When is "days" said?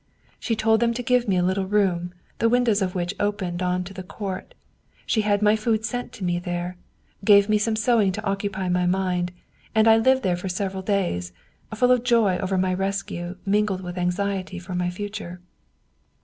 10.81-11.33